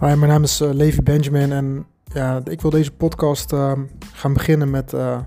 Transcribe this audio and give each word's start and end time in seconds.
Hi, 0.00 0.14
mijn 0.14 0.30
naam 0.30 0.42
is 0.42 0.60
uh, 0.60 0.72
Levi 0.72 1.02
Benjamin 1.02 1.52
en 1.52 1.86
ja, 2.04 2.40
ik 2.44 2.60
wil 2.60 2.70
deze 2.70 2.92
podcast 2.92 3.52
uh, 3.52 3.72
gaan 4.12 4.32
beginnen 4.32 4.70
met 4.70 4.92
uh, 4.92 5.18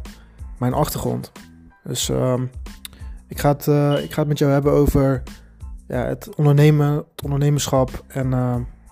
mijn 0.57 0.73
achtergrond. 0.73 1.32
Dus 1.84 2.09
ik, 3.27 3.39
ga 3.39 3.49
het, 3.49 3.68
ik 4.04 4.13
ga 4.13 4.20
het 4.20 4.27
met 4.27 4.38
jou 4.38 4.52
hebben 4.52 4.71
over 4.71 5.23
ja, 5.88 6.05
het 6.05 6.36
ondernemen, 6.36 6.94
het 6.94 7.23
ondernemerschap 7.23 8.04
en 8.07 8.30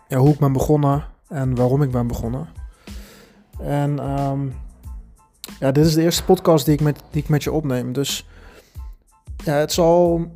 ja, 0.07 0.17
hoe 0.17 0.33
ik 0.33 0.39
ben 0.39 0.53
begonnen 0.53 1.05
en 1.27 1.55
waarom 1.55 1.81
ik 1.81 1.91
ben 1.91 2.07
begonnen. 2.07 2.47
En 3.59 3.95
ja, 5.59 5.71
dit 5.71 5.85
is 5.85 5.93
de 5.93 6.01
eerste 6.01 6.23
podcast 6.23 6.65
die 6.65 6.73
ik 6.73 6.81
met, 6.81 7.01
die 7.11 7.21
ik 7.21 7.29
met 7.29 7.43
je 7.43 7.51
opneem. 7.51 7.93
Dus 7.93 8.27
ja, 9.43 9.53
het 9.53 9.71
zal 9.71 10.27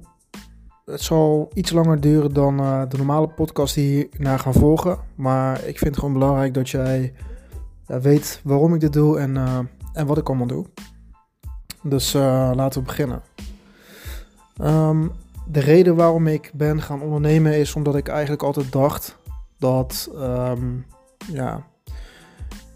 het 0.86 1.02
zal 1.02 1.50
iets 1.54 1.72
langer 1.72 2.00
duren 2.00 2.34
dan 2.34 2.60
uh, 2.60 2.82
de 2.90 2.98
normale 2.98 3.28
podcast 3.28 3.76
die 3.76 4.08
hierna 4.12 4.38
gaan 4.38 4.54
volgen. 4.54 4.98
Maar 5.16 5.58
ik 5.58 5.78
vind 5.78 5.90
het 5.90 6.00
gewoon 6.00 6.14
belangrijk 6.14 6.54
dat 6.54 6.70
jij 6.70 7.14
weet 7.86 8.42
waarom 8.44 8.74
ik 8.74 8.80
dit 8.80 8.94
doe 8.94 9.20
en, 9.20 9.36
uh, 9.36 9.60
en 9.94 10.06
wat 10.06 10.18
ik 10.18 10.28
allemaal 10.28 10.48
doe. 10.48 10.66
Dus 11.84 12.16
uh, 12.16 12.52
laten 12.56 12.80
we 12.80 12.88
beginnen. 12.88 13.22
Um, 14.62 15.12
de 15.48 15.60
reden 15.60 15.96
waarom 15.96 16.28
ik 16.28 16.52
ben 16.54 16.82
gaan 16.82 17.02
ondernemen 17.02 17.58
is 17.58 17.76
omdat 17.76 17.96
ik 17.96 18.08
eigenlijk 18.08 18.44
altijd 18.44 18.72
dacht 18.72 19.18
dat, 19.58 20.10
um, 20.16 20.86
ja, 21.32 21.64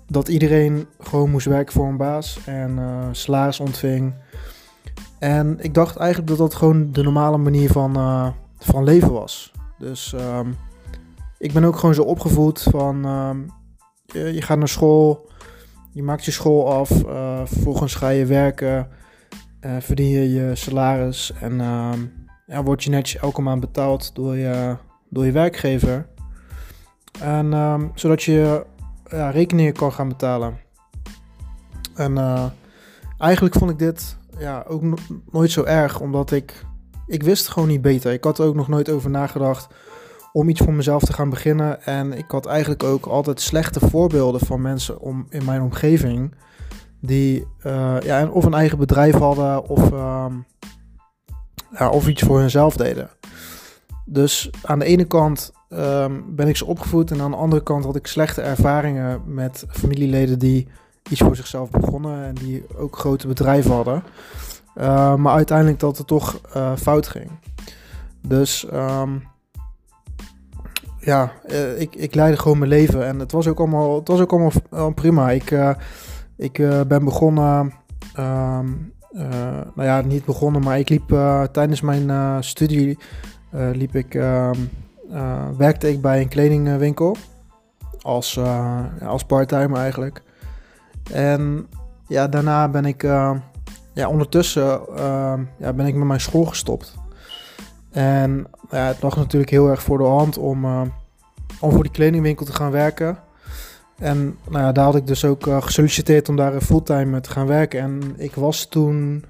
dat 0.07 0.27
iedereen 0.27 0.87
gewoon 0.99 1.29
moest 1.29 1.45
werken 1.45 1.73
voor 1.73 1.87
een 1.87 1.97
baas 1.97 2.39
en 2.45 2.79
salaris 3.11 3.59
ontving. 3.59 4.13
En 5.19 5.57
ik 5.59 5.73
dacht 5.73 5.95
eigenlijk 5.95 6.29
dat 6.29 6.37
dat 6.37 6.55
gewoon 6.55 6.91
de 6.91 7.03
normale 7.03 7.37
manier 7.37 7.71
van, 7.71 7.97
uh, 7.97 8.27
van 8.57 8.83
leven 8.83 9.11
was. 9.11 9.51
Dus 9.77 10.13
um, 10.13 10.55
ik 11.37 11.53
ben 11.53 11.63
ook 11.63 11.75
gewoon 11.75 11.95
zo 11.95 12.01
opgevoed 12.01 12.61
van 12.61 13.05
um, 13.05 13.49
je, 14.05 14.41
gaat 14.41 14.57
naar 14.57 14.67
school, 14.67 15.29
je 15.91 16.03
maakt 16.03 16.25
je 16.25 16.31
school 16.31 16.73
af, 16.73 17.03
uh, 17.05 17.41
vervolgens 17.45 17.95
ga 17.95 18.09
je 18.09 18.25
werken, 18.25 18.87
uh, 19.61 19.75
verdien 19.79 20.09
je 20.09 20.33
je 20.33 20.55
salaris 20.55 21.33
en 21.41 21.59
um, 21.59 22.13
ja, 22.45 22.63
word 22.63 22.83
je 22.83 22.89
netjes 22.89 23.21
elke 23.21 23.41
maand 23.41 23.59
betaald 23.59 24.15
door 24.15 24.35
je, 24.35 24.77
door 25.09 25.25
je 25.25 25.31
werkgever. 25.31 26.07
En 27.21 27.91
zodat 27.95 28.23
je 28.23 28.65
ja, 29.09 29.29
rekeningen 29.29 29.73
kan 29.73 29.93
gaan 29.93 30.07
betalen. 30.07 30.57
En 31.95 32.17
eigenlijk 33.17 33.55
vond 33.55 33.71
ik 33.71 33.79
dit 33.79 34.17
ja, 34.39 34.65
ook 34.67 34.81
nooit 35.31 35.51
zo 35.51 35.63
erg, 35.63 35.99
omdat 35.99 36.31
ik, 36.31 36.65
ik 37.07 37.23
wist 37.23 37.47
gewoon 37.47 37.67
niet 37.67 37.81
beter. 37.81 38.13
Ik 38.13 38.23
had 38.23 38.39
er 38.39 38.45
ook 38.45 38.55
nog 38.55 38.67
nooit 38.67 38.89
over 38.89 39.09
nagedacht 39.09 39.67
om 40.31 40.49
iets 40.49 40.61
voor 40.61 40.73
mezelf 40.73 41.03
te 41.03 41.13
gaan 41.13 41.29
beginnen. 41.29 41.83
En 41.83 42.13
ik 42.13 42.25
had 42.27 42.45
eigenlijk 42.45 42.83
ook 42.83 43.05
altijd 43.05 43.41
slechte 43.41 43.79
voorbeelden 43.79 44.41
van 44.41 44.61
mensen 44.61 44.99
om, 44.99 45.25
in 45.29 45.45
mijn 45.45 45.61
omgeving 45.61 46.35
die 47.01 47.47
uh, 47.65 47.95
ja, 47.99 48.27
of 48.27 48.45
een 48.45 48.53
eigen 48.53 48.77
bedrijf 48.77 49.15
hadden 49.15 49.67
of, 49.67 49.91
uh, 49.91 50.25
ja, 51.77 51.89
of 51.89 52.07
iets 52.07 52.21
voor 52.21 52.39
hunzelf 52.39 52.75
deden. 52.75 53.09
Dus 54.05 54.49
aan 54.63 54.79
de 54.79 54.85
ene 54.85 55.05
kant 55.05 55.51
um, 55.69 56.35
ben 56.35 56.47
ik 56.47 56.55
ze 56.57 56.65
opgevoed 56.65 57.11
en 57.11 57.21
aan 57.21 57.31
de 57.31 57.37
andere 57.37 57.63
kant 57.63 57.85
had 57.85 57.95
ik 57.95 58.07
slechte 58.07 58.41
ervaringen 58.41 59.21
met 59.25 59.65
familieleden 59.69 60.39
die 60.39 60.67
iets 61.09 61.21
voor 61.21 61.35
zichzelf 61.35 61.69
begonnen 61.69 62.25
en 62.25 62.35
die 62.35 62.65
ook 62.77 62.97
grote 62.97 63.27
bedrijven 63.27 63.71
hadden. 63.71 64.03
Uh, 64.77 65.15
maar 65.15 65.33
uiteindelijk 65.33 65.79
dat 65.79 65.97
het 65.97 66.07
toch 66.07 66.41
uh, 66.55 66.75
fout 66.75 67.07
ging. 67.07 67.31
Dus 68.27 68.67
um, 68.73 69.23
ja, 70.99 71.31
uh, 71.47 71.81
ik, 71.81 71.95
ik 71.95 72.15
leidde 72.15 72.39
gewoon 72.39 72.57
mijn 72.57 72.69
leven 72.69 73.05
en 73.05 73.19
het 73.19 73.31
was 73.31 73.47
ook 73.47 73.59
allemaal, 73.59 73.95
het 73.95 74.07
was 74.07 74.19
ook 74.19 74.31
allemaal 74.31 74.91
prima. 74.93 75.31
Ik, 75.31 75.75
ik 76.37 76.53
ben 76.87 77.03
begonnen, 77.03 77.73
um, 78.19 78.93
nou 79.75 79.83
ja, 79.83 80.01
niet 80.01 80.25
begonnen, 80.25 80.61
maar 80.61 80.79
ik 80.79 80.89
liep 80.89 81.07
tijdens 81.51 81.81
mijn 81.81 82.43
studie, 82.43 82.97
liep 83.51 83.95
ik, 83.95 84.13
um, 84.13 84.69
werkte 85.57 85.89
ik 85.89 86.01
bij 86.01 86.21
een 86.21 86.27
kledingwinkel 86.27 87.15
als, 88.01 88.39
als 89.01 89.23
part-time 89.23 89.77
eigenlijk. 89.77 90.21
En 91.11 91.67
ja, 92.07 92.27
daarna 92.27 92.69
ben 92.69 92.85
ik, 92.85 93.03
uh, 93.03 93.31
ja, 93.93 94.07
ondertussen 94.09 94.81
uh, 94.89 95.33
ja, 95.57 95.73
ben 95.73 95.85
ik 95.85 95.95
met 95.95 96.07
mijn 96.07 96.21
school 96.21 96.45
gestopt. 96.45 96.95
En 97.91 98.47
ja, 98.71 98.85
het 98.85 99.01
lag 99.01 99.15
natuurlijk 99.15 99.51
heel 99.51 99.69
erg 99.69 99.81
voor 99.81 99.97
de 99.97 100.03
hand 100.03 100.37
om, 100.37 100.65
uh, 100.65 100.81
om 101.59 101.71
voor 101.71 101.83
die 101.83 101.91
kledingwinkel 101.91 102.45
te 102.45 102.53
gaan 102.53 102.71
werken. 102.71 103.17
En 103.97 104.37
nou 104.49 104.63
ja, 104.63 104.71
daar 104.71 104.85
had 104.85 104.95
ik 104.95 105.07
dus 105.07 105.25
ook 105.25 105.47
gesolliciteerd 105.49 106.29
om 106.29 106.35
daar 106.35 106.61
fulltime 106.61 107.21
te 107.21 107.29
gaan 107.29 107.47
werken. 107.47 107.79
En 107.79 108.13
ik 108.17 108.35
was 108.35 108.65
toen 108.65 109.23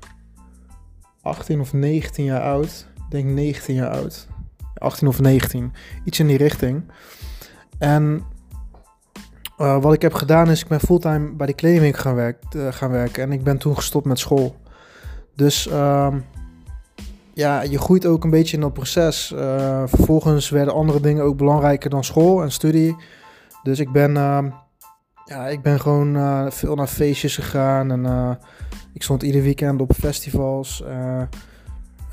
18 1.22 1.60
of 1.60 1.74
19 1.74 2.26
jaar 2.26 2.42
oud. 2.42 2.88
Ik 2.96 3.04
denk 3.10 3.26
19 3.26 3.76
jaar 3.76 3.90
oud. 3.90 4.28
18 4.74 5.08
of 5.08 5.20
19. 5.20 5.74
Iets 6.04 6.20
in 6.20 6.28
die 6.28 6.38
richting. 6.38 6.84
En 7.78 8.24
uh, 9.58 9.82
wat 9.82 9.94
ik 9.94 10.02
heb 10.02 10.14
gedaan 10.14 10.50
is, 10.50 10.62
ik 10.62 10.68
ben 10.68 10.80
fulltime 10.80 11.32
bij 11.32 11.48
de 11.48 11.54
kledingwinkel 11.54 12.02
gaan, 12.02 12.34
uh, 12.56 12.68
gaan 12.72 12.92
werken. 12.92 13.24
En 13.24 13.32
ik 13.32 13.44
ben 13.44 13.58
toen 13.58 13.76
gestopt 13.76 14.06
met 14.06 14.20
school. 14.20 14.56
Dus 15.36 15.68
uh, 15.68 16.14
ja, 17.34 17.62
je 17.62 17.80
groeit 17.80 18.06
ook 18.06 18.24
een 18.24 18.30
beetje 18.30 18.56
in 18.56 18.62
dat 18.62 18.74
proces. 18.74 19.32
Uh, 19.36 19.84
vervolgens 19.86 20.50
werden 20.50 20.74
andere 20.74 21.00
dingen 21.00 21.24
ook 21.24 21.38
belangrijker 21.38 21.90
dan 21.90 22.04
school 22.04 22.42
en 22.42 22.52
studie. 22.52 22.96
Dus 23.64 23.80
ik 23.80 23.92
ben, 23.92 24.18
ehm, 24.18 24.50
ja, 25.26 25.48
ik 25.48 25.62
ben 25.62 25.80
gewoon 25.80 26.52
veel 26.52 26.76
naar 26.76 26.88
feestjes 26.88 27.36
gegaan. 27.36 27.92
En 27.92 28.38
ik 28.94 29.04
stond 29.04 29.24
ieder 29.24 29.42
weekend 29.42 29.82
op 29.82 29.94
festivals. 29.94 30.84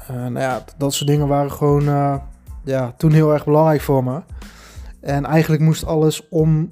nou 0.08 0.38
ja, 0.38 0.64
dat 0.76 0.94
soort 0.94 1.10
dingen 1.10 1.28
waren 1.28 1.52
gewoon 1.52 1.84
ja, 2.64 2.94
toen 2.96 3.12
heel 3.12 3.32
erg 3.32 3.44
belangrijk 3.44 3.80
voor 3.80 4.04
me. 4.04 4.22
En 5.00 5.24
eigenlijk 5.24 5.62
moest 5.62 5.86
alles 5.86 6.28
om 6.28 6.70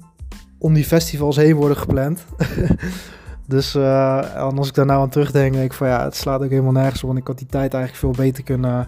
om 0.63 0.73
die 0.73 0.83
festivals 0.85 1.35
heen 1.35 1.55
worden 1.55 1.77
gepland. 1.77 2.25
dus 3.45 3.75
uh, 3.75 4.35
als 4.35 4.67
ik 4.67 4.73
daar 4.73 4.85
nou 4.85 5.01
aan 5.01 5.09
terugdenk, 5.09 5.53
denk 5.53 5.65
ik 5.65 5.73
van 5.73 5.87
ja, 5.87 6.03
het 6.03 6.15
slaat 6.15 6.43
ook 6.43 6.49
helemaal 6.49 6.71
nergens 6.71 7.01
op. 7.01 7.07
Want 7.07 7.19
ik 7.19 7.27
had 7.27 7.37
die 7.37 7.47
tijd 7.47 7.73
eigenlijk 7.73 8.03
veel 8.03 8.23
beter 8.25 8.43
kunnen 8.43 8.87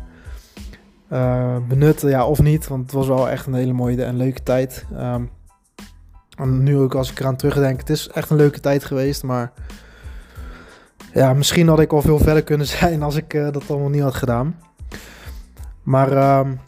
uh, 1.12 1.58
benutten. 1.68 2.10
Ja, 2.10 2.26
of 2.26 2.42
niet, 2.42 2.68
want 2.68 2.82
het 2.82 2.92
was 2.92 3.08
wel 3.08 3.30
echt 3.30 3.46
een 3.46 3.54
hele 3.54 3.74
mooie 3.74 4.04
en 4.04 4.18
leuke 4.18 4.44
tijd. 4.44 4.86
Um, 4.94 5.30
en 6.38 6.64
nu 6.64 6.78
ook 6.78 6.96
als 6.96 7.12
ik 7.12 7.20
eraan 7.20 7.36
terugdenk, 7.36 7.80
het 7.80 7.90
is 7.90 8.10
echt 8.10 8.30
een 8.30 8.38
leuke 8.38 8.60
tijd 8.60 8.84
geweest. 8.84 9.24
Maar 9.24 9.52
ja, 11.14 11.34
misschien 11.34 11.68
had 11.68 11.80
ik 11.80 11.94
al 11.94 12.02
veel 12.02 12.20
verder 12.20 12.44
kunnen 12.44 12.68
zijn 12.78 13.04
als 13.04 13.16
ik 13.16 13.34
uh, 13.34 13.52
dat 13.52 13.70
allemaal 13.70 13.90
niet 13.90 14.02
had 14.02 14.16
gedaan. 14.16 14.60
Maar... 15.84 16.40
Um, 16.40 16.60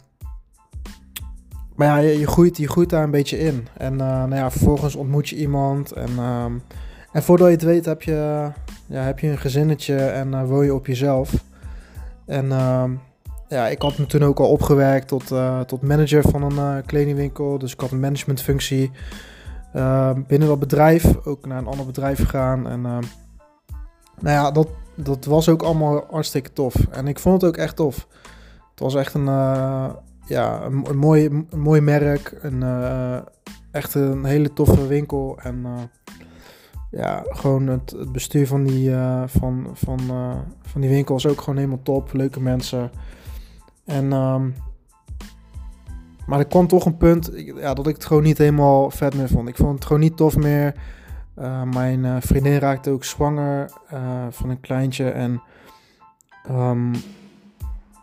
maar 1.78 1.86
ja, 1.86 1.96
je, 1.96 2.18
je, 2.18 2.26
groeit, 2.26 2.56
je 2.56 2.68
groeit 2.68 2.90
daar 2.90 3.02
een 3.02 3.10
beetje 3.10 3.38
in. 3.38 3.68
En 3.76 3.92
uh, 3.92 3.98
nou 3.98 4.34
ja, 4.34 4.50
vervolgens 4.50 4.94
ontmoet 4.94 5.28
je 5.28 5.36
iemand. 5.36 5.92
En, 5.92 6.18
um, 6.18 6.62
en 7.12 7.22
voordat 7.22 7.46
je 7.46 7.52
het 7.52 7.62
weet 7.62 7.84
heb 7.84 8.02
je, 8.02 8.50
ja, 8.86 9.02
heb 9.02 9.18
je 9.18 9.28
een 9.28 9.38
gezinnetje 9.38 9.96
en 9.96 10.28
uh, 10.28 10.44
woon 10.44 10.64
je 10.64 10.74
op 10.74 10.86
jezelf. 10.86 11.44
En 12.26 12.52
um, 12.52 13.00
ja, 13.48 13.68
ik 13.68 13.82
had 13.82 13.98
me 13.98 14.06
toen 14.06 14.22
ook 14.22 14.38
al 14.38 14.50
opgewerkt 14.50 15.08
tot, 15.08 15.30
uh, 15.30 15.60
tot 15.60 15.82
manager 15.82 16.22
van 16.22 16.58
een 16.58 16.84
kledingwinkel. 16.84 17.58
Dus 17.58 17.72
ik 17.72 17.80
had 17.80 17.90
een 17.90 18.00
managementfunctie 18.00 18.90
ehm, 19.72 20.22
binnen 20.26 20.48
dat 20.48 20.58
bedrijf. 20.58 21.26
Ook 21.26 21.46
naar 21.46 21.58
een 21.58 21.66
ander 21.66 21.86
bedrijf 21.86 22.18
gegaan. 22.18 22.68
En 22.68 22.80
nou 22.80 23.02
ja, 24.20 24.50
dat, 24.50 24.68
dat 24.94 25.24
was 25.24 25.48
ook 25.48 25.62
allemaal 25.62 26.04
hartstikke 26.10 26.52
tof. 26.52 26.74
En 26.90 27.06
ik 27.06 27.18
vond 27.18 27.42
het 27.42 27.50
ook 27.50 27.56
echt 27.56 27.76
tof. 27.76 28.06
Het 28.70 28.80
was 28.80 28.94
echt 28.94 29.14
een 29.14 29.28
ja, 30.28 30.62
een, 30.62 30.96
mooi, 30.96 31.46
mooi 31.56 31.80
merk. 31.80 32.38
Een, 32.40 32.60
uh, 32.62 33.18
echt 33.70 33.94
een 33.94 34.24
hele 34.24 34.52
toffe 34.52 34.86
winkel. 34.86 35.38
En 35.42 35.58
uh, 35.66 35.72
ja, 36.90 37.24
gewoon 37.28 37.66
het, 37.66 37.90
het, 37.90 38.12
bestuur 38.12 38.46
van 38.46 38.64
die, 38.64 38.90
uh, 38.90 39.22
van, 39.26 39.70
van, 39.72 40.00
van 40.62 40.80
die 40.80 40.90
winkel 40.90 41.16
is 41.16 41.26
ook 41.26 41.40
gewoon 41.40 41.56
helemaal 41.56 41.82
top. 41.82 42.12
Leuke 42.12 42.40
mensen. 42.40 42.90
En, 43.84 44.12
um, 44.12 44.54
maar 46.26 46.38
er 46.38 46.46
kwam 46.46 46.66
toch 46.66 46.86
een 46.86 46.96
punt 46.96 47.30
ja, 47.34 47.74
dat 47.74 47.86
ik 47.86 47.94
het 47.94 48.04
gewoon 48.04 48.22
niet 48.22 48.38
helemaal 48.38 48.90
vet 48.90 49.14
meer 49.14 49.28
vond. 49.28 49.48
Ik 49.48 49.56
vond 49.56 49.74
het 49.74 49.84
gewoon 49.84 50.02
niet 50.02 50.16
tof 50.16 50.36
meer. 50.36 50.74
mijn 51.72 52.22
vriendin 52.22 52.58
raakte 52.58 52.90
ook 52.90 53.04
zwanger 53.04 53.70
van 54.30 54.50
een 54.50 54.60
kleintje. 54.60 55.10
En 55.10 55.42
um, 56.50 56.92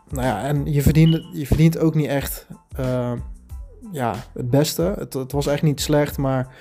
nou 0.08 0.26
ja, 0.26 0.42
en 0.42 0.72
je 0.72 0.82
verdient, 0.82 1.22
je 1.32 1.46
verdient 1.46 1.78
ook 1.78 1.94
niet 1.94 2.06
echt 2.06 2.46
uh, 2.80 3.12
ja, 3.92 4.14
het 4.34 4.50
beste. 4.50 4.94
Het, 4.98 5.12
het, 5.12 5.32
was 5.32 5.46
echt 5.46 5.62
niet 5.62 5.80
slecht, 5.80 6.18
maar 6.18 6.54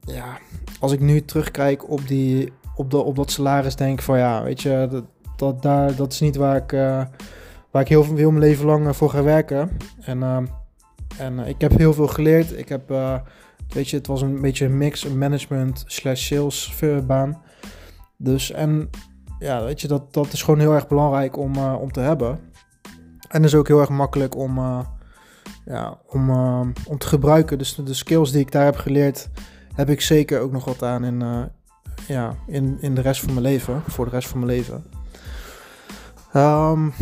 ja, 0.00 0.38
als 0.80 0.92
ik 0.92 1.00
nu 1.00 1.24
terugkijk 1.24 1.90
op, 1.90 2.06
die, 2.08 2.52
op, 2.74 2.90
de, 2.90 2.96
op 2.96 3.16
dat 3.16 3.30
salaris, 3.30 3.76
denk 3.76 4.02
van 4.02 4.18
ja, 4.18 4.42
weet 4.42 4.62
je, 4.62 4.86
dat, 4.90 5.04
dat, 5.36 5.62
daar, 5.62 5.96
dat 5.96 6.12
is 6.12 6.20
niet 6.20 6.36
waar 6.36 6.56
ik, 6.56 6.72
uh, 6.72 7.02
waar 7.70 7.82
ik 7.82 7.88
heel, 7.88 8.04
heel 8.04 8.30
mijn 8.30 8.44
leven 8.44 8.66
lang 8.66 8.96
voor 8.96 9.10
ga 9.10 9.22
werken. 9.22 9.70
En, 10.00 10.18
uh, 10.18 10.38
en 11.18 11.38
ik 11.38 11.60
heb 11.60 11.78
heel 11.78 11.92
veel 11.92 12.08
geleerd. 12.08 12.58
Ik 12.58 12.68
heb 12.68 12.90
weet 13.68 13.88
je, 13.88 13.96
het 13.96 14.06
was 14.06 14.22
een 14.22 14.40
beetje 14.40 14.64
een 14.64 14.78
mix, 14.78 15.04
een 15.04 15.18
management 15.18 15.84
slash 15.86 16.26
sales 16.26 16.74
baan. 17.06 17.42
Dus 18.16 18.50
en 18.50 18.90
ja, 19.38 19.64
weet 19.64 19.80
je, 19.80 19.88
dat, 19.88 20.14
dat 20.14 20.32
is 20.32 20.42
gewoon 20.42 20.60
heel 20.60 20.74
erg 20.74 20.88
belangrijk 20.88 21.36
om, 21.36 21.56
om 21.58 21.92
te 21.92 22.00
hebben. 22.00 22.40
En 23.28 23.44
is 23.44 23.54
ook 23.54 23.68
heel 23.68 23.80
erg 23.80 23.88
makkelijk 23.88 24.36
om, 24.36 24.58
ja, 25.64 25.98
om, 26.06 26.30
om 26.86 26.98
te 26.98 27.06
gebruiken. 27.06 27.58
Dus 27.58 27.74
de 27.74 27.94
skills 27.94 28.30
die 28.30 28.40
ik 28.40 28.52
daar 28.52 28.64
heb 28.64 28.76
geleerd, 28.76 29.28
heb 29.74 29.90
ik 29.90 30.00
zeker 30.00 30.40
ook 30.40 30.52
nog 30.52 30.64
wat 30.64 30.82
aan 30.82 31.04
in, 31.04 31.48
ja, 32.06 32.34
in, 32.46 32.78
in 32.80 32.94
de 32.94 33.00
rest 33.00 33.20
van 33.20 33.32
mijn 33.32 33.44
leven. 33.44 33.82
Voor 33.86 34.04
de 34.04 34.10
rest 34.10 34.28
van 34.28 34.38
mijn 34.38 34.52
leven. 34.52 34.84
Um, 36.34 36.92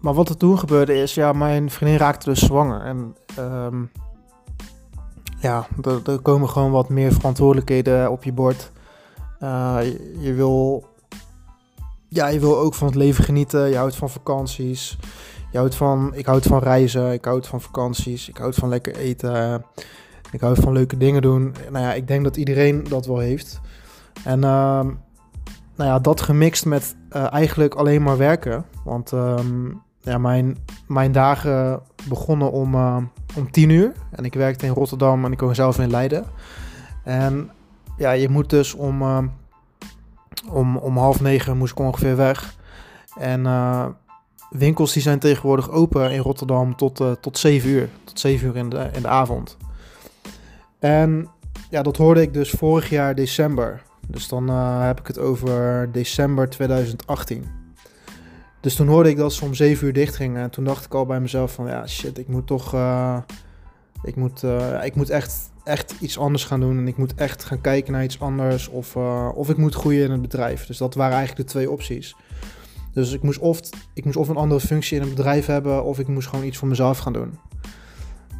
maar 0.00 0.14
wat 0.14 0.28
er 0.28 0.36
toen 0.36 0.58
gebeurde 0.58 0.94
is, 0.94 1.14
ja, 1.14 1.32
mijn 1.32 1.70
vriendin 1.70 1.98
raakte 1.98 2.28
dus 2.28 2.40
zwanger. 2.40 2.80
En 2.80 3.16
um, 3.38 3.90
ja, 5.38 5.66
er, 6.04 6.20
komen 6.20 6.48
gewoon 6.48 6.70
wat 6.70 6.88
meer 6.88 7.12
verantwoordelijkheden 7.12 8.10
op 8.10 8.24
je 8.24 8.32
bord. 8.32 8.70
Je, 10.20 10.32
wil, 10.36 10.84
ja, 12.08 12.26
je 12.26 12.40
wil 12.40 12.58
ook 12.58 12.74
van 12.74 12.86
het 12.86 12.96
leven 12.96 13.24
genieten. 13.24 13.68
Je 13.68 13.76
houdt 13.76 13.96
van 13.96 14.10
vakanties. 14.10 14.98
Van, 15.68 16.14
ik 16.14 16.26
houd 16.26 16.44
van 16.44 16.58
reizen. 16.58 17.12
Ik 17.12 17.24
houd 17.24 17.46
van 17.46 17.60
vakanties. 17.60 18.28
Ik 18.28 18.36
houd 18.36 18.54
van 18.54 18.68
lekker 18.68 18.96
eten. 18.96 19.64
Ik 20.32 20.40
houd 20.40 20.58
van 20.58 20.72
leuke 20.72 20.96
dingen 20.96 21.22
doen. 21.22 21.54
Nou 21.70 21.84
ja, 21.84 21.92
ik 21.92 22.08
denk 22.08 22.24
dat 22.24 22.36
iedereen 22.36 22.84
dat 22.88 23.06
wel 23.06 23.18
heeft. 23.18 23.60
En 24.24 24.38
uh, 24.38 24.80
nou 25.76 25.90
ja, 25.90 25.98
dat 25.98 26.20
gemixt 26.20 26.64
met 26.64 26.96
uh, 27.16 27.32
eigenlijk 27.32 27.74
alleen 27.74 28.02
maar 28.02 28.16
werken. 28.16 28.64
Want 28.84 29.12
um, 29.12 29.82
ja, 30.00 30.18
mijn, 30.18 30.56
mijn 30.86 31.12
dagen 31.12 31.80
begonnen 32.08 32.50
om, 32.52 32.74
uh, 32.74 32.96
om 33.36 33.50
tien 33.50 33.70
uur. 33.70 33.92
En 34.10 34.24
ik 34.24 34.34
werkte 34.34 34.66
in 34.66 34.72
Rotterdam 34.72 35.24
en 35.24 35.32
ik 35.32 35.40
woon 35.40 35.54
zelf 35.54 35.78
in 35.78 35.90
Leiden. 35.90 36.24
En 37.04 37.50
ja, 37.96 38.10
je 38.10 38.28
moet 38.28 38.50
dus 38.50 38.74
om, 38.74 39.02
uh, 39.02 39.18
om, 40.50 40.76
om 40.76 40.98
half 40.98 41.20
negen 41.20 41.56
moest 41.56 41.72
ik 41.72 41.78
ongeveer 41.78 42.16
weg. 42.16 42.54
En 43.18 43.40
uh, 43.40 43.86
winkels 44.58 44.92
die 44.92 45.02
zijn 45.02 45.18
tegenwoordig 45.18 45.70
open 45.70 46.10
in 46.10 46.18
Rotterdam 46.18 46.76
tot, 46.76 47.02
tot 47.20 47.38
zeven 47.38 47.70
uur. 47.70 47.88
Tot 48.04 48.20
zeven 48.20 48.48
uur 48.48 48.56
in 48.56 48.68
de, 48.68 48.90
in 48.92 49.02
de 49.02 49.08
avond. 49.08 49.56
En 50.78 51.28
ja, 51.70 51.82
dat 51.82 51.96
hoorde 51.96 52.22
ik 52.22 52.34
dus 52.34 52.50
vorig 52.50 52.90
jaar 52.90 53.14
december. 53.14 53.82
Dus 54.08 54.28
dan 54.28 54.48
heb 54.80 55.00
ik 55.00 55.06
het 55.06 55.18
over 55.18 55.88
december 55.92 56.48
2018. 56.48 57.44
Dus 58.60 58.74
toen 58.74 58.86
hoorde 58.86 59.08
ik 59.08 59.16
dat 59.16 59.32
ze 59.32 59.44
om 59.44 59.54
7 59.54 59.86
uur 59.86 59.92
dicht 59.92 60.16
gingen. 60.16 60.42
En 60.42 60.50
toen 60.50 60.64
dacht 60.64 60.84
ik 60.84 60.94
al 60.94 61.06
bij 61.06 61.20
mezelf 61.20 61.52
van 61.52 61.66
ja, 61.66 61.86
shit, 61.86 62.18
ik 62.18 62.28
moet 62.28 62.46
toch. 62.46 62.74
Uh, 62.74 63.18
ik 64.02 64.16
moet, 64.16 64.42
ik 64.82 64.94
moet 64.94 65.10
echt, 65.10 65.50
echt 65.64 65.94
iets 66.00 66.18
anders 66.18 66.44
gaan 66.44 66.60
doen. 66.60 66.78
En 66.78 66.88
ik 66.88 66.96
moet 66.96 67.14
echt 67.14 67.44
gaan 67.44 67.60
kijken 67.60 67.92
naar 67.92 68.04
iets 68.04 68.20
anders. 68.20 68.68
Of, 68.68 68.96
of 69.34 69.50
ik 69.50 69.56
moet 69.56 69.74
groeien 69.74 70.04
in 70.04 70.10
het 70.10 70.22
bedrijf. 70.22 70.66
Dus 70.66 70.78
dat 70.78 70.94
waren 70.94 71.16
eigenlijk 71.16 71.46
de 71.46 71.52
twee 71.52 71.70
opties. 71.70 72.16
Dus 72.96 73.12
ik 73.12 73.22
moest, 73.22 73.38
of, 73.38 73.60
ik 73.94 74.04
moest 74.04 74.16
of 74.16 74.28
een 74.28 74.36
andere 74.36 74.60
functie 74.60 74.96
in 74.96 75.02
een 75.02 75.14
bedrijf 75.14 75.46
hebben. 75.46 75.84
Of 75.84 75.98
ik 75.98 76.08
moest 76.08 76.28
gewoon 76.28 76.44
iets 76.44 76.58
voor 76.58 76.68
mezelf 76.68 76.98
gaan 76.98 77.12
doen. 77.12 77.38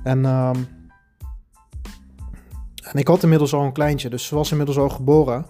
En, 0.02 0.24
um, 0.24 0.68
en 2.82 2.98
ik 2.98 3.08
had 3.08 3.22
inmiddels 3.22 3.54
al 3.54 3.64
een 3.64 3.72
kleintje. 3.72 4.08
Dus 4.08 4.26
ze 4.26 4.34
was 4.34 4.50
inmiddels 4.50 4.78
al 4.78 4.88
geboren. 4.88 5.46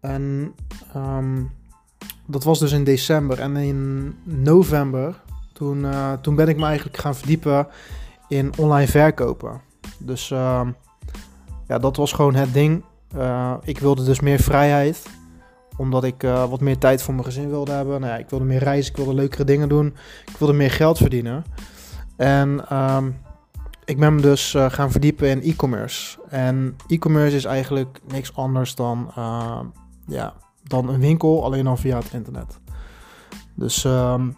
En 0.00 0.54
um, 0.96 1.50
dat 2.26 2.44
was 2.44 2.58
dus 2.58 2.72
in 2.72 2.84
december. 2.84 3.40
En 3.40 3.56
in 3.56 4.14
november, 4.24 5.20
toen, 5.52 5.78
uh, 5.78 6.12
toen 6.12 6.34
ben 6.34 6.48
ik 6.48 6.56
me 6.56 6.64
eigenlijk 6.64 6.98
gaan 6.98 7.16
verdiepen 7.16 7.66
in 8.28 8.52
online 8.56 8.88
verkopen. 8.88 9.60
Dus 9.98 10.30
uh, 10.30 10.68
ja, 11.66 11.78
dat 11.78 11.96
was 11.96 12.12
gewoon 12.12 12.34
het 12.34 12.52
ding. 12.52 12.84
Uh, 13.16 13.54
ik 13.62 13.78
wilde 13.78 14.04
dus 14.04 14.20
meer 14.20 14.40
vrijheid 14.40 15.18
omdat 15.80 16.04
ik 16.04 16.22
uh, 16.22 16.50
wat 16.50 16.60
meer 16.60 16.78
tijd 16.78 17.02
voor 17.02 17.14
mijn 17.14 17.26
gezin 17.26 17.48
wilde 17.48 17.72
hebben. 17.72 18.00
Nou 18.00 18.12
ja, 18.12 18.18
ik 18.18 18.30
wilde 18.30 18.44
meer 18.44 18.58
reizen, 18.58 18.90
ik 18.90 18.96
wilde 18.96 19.14
leukere 19.14 19.44
dingen 19.44 19.68
doen. 19.68 19.86
Ik 20.26 20.36
wilde 20.36 20.54
meer 20.54 20.70
geld 20.70 20.98
verdienen. 20.98 21.44
En 22.16 22.76
um, 22.76 23.16
ik 23.84 23.98
ben 23.98 24.14
me 24.14 24.20
dus 24.20 24.54
uh, 24.54 24.70
gaan 24.70 24.90
verdiepen 24.90 25.28
in 25.28 25.42
e-commerce. 25.42 26.18
En 26.28 26.76
e-commerce 26.86 27.36
is 27.36 27.44
eigenlijk 27.44 28.00
niks 28.12 28.36
anders 28.36 28.74
dan 28.74 29.12
uh, 29.18 29.60
ja, 30.06 30.34
dan 30.62 30.88
een 30.88 31.00
winkel, 31.00 31.44
alleen 31.44 31.64
dan 31.64 31.78
via 31.78 31.98
het 31.98 32.12
internet. 32.12 32.58
Dus 33.54 33.84
um, 33.84 34.36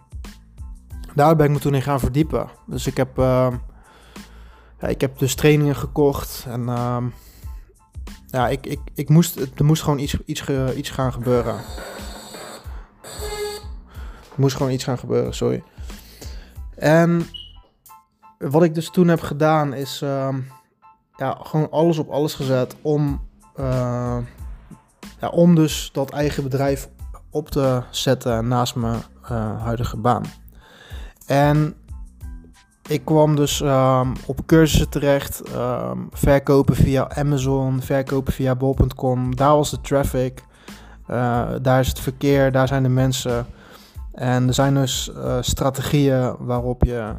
daar 1.14 1.36
ben 1.36 1.46
ik 1.46 1.52
me 1.52 1.58
toen 1.58 1.74
in 1.74 1.82
gaan 1.82 2.00
verdiepen. 2.00 2.48
Dus 2.66 2.86
ik 2.86 2.96
heb, 2.96 3.16
ja, 3.16 4.86
ik 4.86 5.00
heb 5.00 5.18
dus 5.18 5.34
trainingen 5.34 5.76
gekocht 5.76 6.46
en 6.48 6.64
ja, 8.32 8.48
ik, 8.48 8.66
ik, 8.66 8.80
ik 8.94 9.08
moest, 9.08 9.36
er 9.36 9.64
moest 9.64 9.82
gewoon 9.82 9.98
iets, 9.98 10.16
iets, 10.24 10.44
iets 10.76 10.90
gaan 10.90 11.12
gebeuren. 11.12 11.54
Er 14.34 14.40
moest 14.40 14.56
gewoon 14.56 14.72
iets 14.72 14.84
gaan 14.84 14.98
gebeuren, 14.98 15.34
sorry. 15.34 15.62
En 16.76 17.26
wat 18.38 18.62
ik 18.62 18.74
dus 18.74 18.90
toen 18.90 19.08
heb 19.08 19.20
gedaan 19.20 19.74
is 19.74 20.00
uh, 20.02 20.28
ja, 21.16 21.38
gewoon 21.42 21.70
alles 21.70 21.98
op 21.98 22.08
alles 22.08 22.34
gezet 22.34 22.76
om 22.82 23.28
uh, 23.60 24.18
ja, 25.20 25.28
om 25.28 25.54
dus 25.54 25.90
dat 25.92 26.10
eigen 26.10 26.42
bedrijf 26.42 26.88
op 27.30 27.50
te 27.50 27.82
zetten 27.90 28.48
naast 28.48 28.74
mijn 28.74 29.02
uh, 29.22 29.62
huidige 29.62 29.96
baan. 29.96 30.24
En 31.26 31.74
ik 32.88 33.04
kwam 33.04 33.36
dus 33.36 33.60
um, 33.60 34.12
op 34.26 34.46
cursussen 34.46 34.88
terecht, 34.88 35.42
um, 35.54 36.08
verkopen 36.12 36.74
via 36.74 37.10
Amazon, 37.14 37.82
verkopen 37.82 38.32
via 38.32 38.54
bol.com. 38.54 39.36
Daar 39.36 39.56
was 39.56 39.70
de 39.70 39.80
traffic, 39.80 40.44
uh, 41.10 41.48
daar 41.62 41.80
is 41.80 41.88
het 41.88 42.00
verkeer, 42.00 42.52
daar 42.52 42.68
zijn 42.68 42.82
de 42.82 42.88
mensen. 42.88 43.46
En 44.12 44.48
er 44.48 44.54
zijn 44.54 44.74
dus 44.74 45.10
uh, 45.16 45.36
strategieën 45.40 46.34
waarop 46.38 46.84
je 46.84 47.14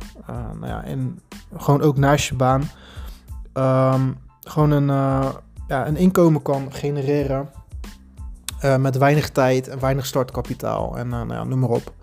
nou 0.59 0.67
ja, 0.67 0.83
in, 0.83 1.19
gewoon 1.57 1.81
ook 1.81 1.97
naast 1.97 2.27
je 2.29 2.35
baan 2.35 2.69
um, 3.53 4.17
gewoon 4.41 4.71
een, 4.71 4.87
ja, 5.67 5.87
een 5.87 5.95
inkomen 5.95 6.41
kan 6.41 6.67
genereren 6.71 7.49
met 8.77 8.97
weinig 8.97 9.29
tijd 9.29 9.67
en 9.67 9.79
weinig 9.79 10.05
startkapitaal 10.05 10.97
en 10.97 11.07
nou 11.07 11.33
ja, 11.33 11.43
noem 11.43 11.59
maar 11.59 11.69
op. 11.69 11.93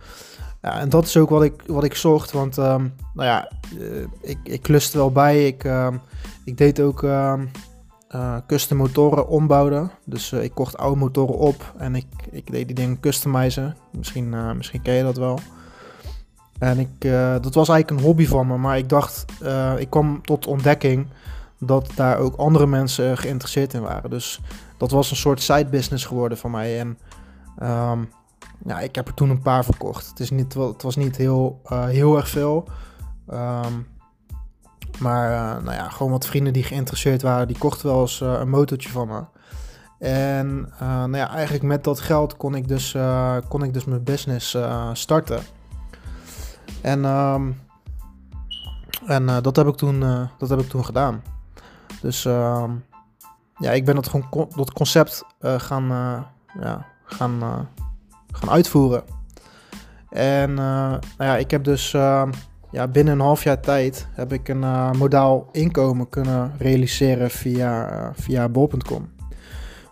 Ja, 0.62 0.78
en 0.78 0.88
dat 0.88 1.04
is 1.04 1.16
ook 1.16 1.28
wat 1.28 1.42
ik, 1.42 1.62
wat 1.66 1.84
ik 1.84 1.94
zocht, 1.94 2.30
want 2.30 2.56
um, 2.56 2.94
nou 3.14 3.28
ja, 3.28 3.50
uh, 3.78 4.06
ik, 4.20 4.38
ik 4.42 4.62
kluste 4.62 4.98
wel 4.98 5.12
bij. 5.12 5.46
Ik, 5.46 5.64
uh, 5.64 5.88
ik 6.44 6.58
deed 6.58 6.80
ook 6.80 7.02
uh, 7.02 7.34
custom 8.46 8.76
motoren 8.76 9.28
ombouwen. 9.28 9.90
Dus 10.04 10.32
ik 10.32 10.54
kocht 10.54 10.76
oude 10.78 10.98
motoren 10.98 11.38
op 11.38 11.74
en 11.76 11.94
ik, 11.94 12.06
ik 12.30 12.52
deed 12.52 12.66
die 12.66 12.76
dingen 12.76 13.00
customizen. 13.00 13.76
Misschien, 13.92 14.56
misschien 14.56 14.82
ken 14.82 14.94
je 14.94 15.02
dat 15.02 15.16
wel. 15.16 15.38
En 16.58 16.78
ik, 16.78 17.00
dat 17.42 17.54
was 17.54 17.68
eigenlijk 17.68 17.90
een 17.90 18.06
hobby 18.06 18.26
van 18.26 18.46
me, 18.46 18.56
maar 18.56 18.78
ik 18.78 18.88
dacht, 18.88 19.24
ik 19.78 19.90
kwam 19.90 20.22
tot 20.22 20.46
ontdekking 20.46 21.06
dat 21.58 21.90
daar 21.94 22.18
ook 22.18 22.36
andere 22.36 22.66
mensen 22.66 23.18
geïnteresseerd 23.18 23.74
in 23.74 23.82
waren. 23.82 24.10
Dus 24.10 24.40
dat 24.76 24.90
was 24.90 25.10
een 25.10 25.16
soort 25.16 25.42
side 25.42 25.66
business 25.66 26.04
geworden 26.04 26.38
van 26.38 26.50
mij. 26.50 26.78
En 26.78 26.98
ja, 28.66 28.80
ik 28.80 28.94
heb 28.94 29.08
er 29.08 29.14
toen 29.14 29.30
een 29.30 29.42
paar 29.42 29.64
verkocht. 29.64 30.08
Het, 30.08 30.20
is 30.20 30.30
niet, 30.30 30.54
het 30.54 30.82
was 30.82 30.96
niet 30.96 31.16
heel, 31.16 31.60
uh, 31.72 31.84
heel 31.84 32.16
erg 32.16 32.28
veel. 32.28 32.68
Um, 33.32 33.86
maar 34.98 35.30
uh, 35.30 35.64
nou 35.64 35.76
ja, 35.76 35.88
gewoon 35.88 36.12
wat 36.12 36.26
vrienden 36.26 36.52
die 36.52 36.62
geïnteresseerd 36.62 37.22
waren, 37.22 37.46
die 37.46 37.58
kochten 37.58 37.88
wel 37.88 38.00
eens 38.00 38.20
uh, 38.20 38.32
een 38.38 38.48
motortje 38.48 38.88
van 38.88 39.08
me. 39.08 39.24
En 39.98 40.72
nou 40.78 41.16
ja, 41.16 41.30
eigenlijk 41.30 41.64
met 41.64 41.84
dat 41.84 42.00
geld 42.00 42.36
kon 42.36 42.54
ik 42.54 42.68
dus, 42.68 42.96
kon 43.48 43.62
ik 43.62 43.72
dus 43.72 43.84
mijn 43.84 44.04
business 44.04 44.56
starten. 44.92 45.42
En, 46.80 47.04
um, 47.04 47.60
en 49.06 49.26
dat, 49.42 49.56
heb 49.56 49.66
ik 49.66 49.76
toen, 49.76 50.00
dat 50.38 50.48
heb 50.48 50.60
ik 50.60 50.68
toen 50.68 50.84
gedaan. 50.84 51.22
Dus 52.00 52.22
ja, 53.56 53.70
ik 53.72 53.84
ben 53.84 53.94
dat, 53.94 54.08
gewoon, 54.08 54.48
dat 54.56 54.72
concept 54.72 55.24
gaan, 55.40 55.86
ja, 56.60 56.86
gaan, 57.04 57.68
gaan 58.32 58.50
uitvoeren. 58.50 59.02
En 60.10 60.54
nou 60.54 61.00
ja, 61.18 61.36
ik 61.36 61.50
heb 61.50 61.64
dus 61.64 61.90
ja, 62.70 62.88
binnen 62.92 63.14
een 63.14 63.20
half 63.20 63.42
jaar 63.42 63.60
tijd 63.60 64.08
heb 64.12 64.32
ik 64.32 64.48
een 64.48 64.96
modaal 64.96 65.48
inkomen 65.52 66.08
kunnen 66.08 66.52
realiseren 66.58 67.30
via, 67.30 68.12
via 68.14 68.48
bol.com. 68.48 69.08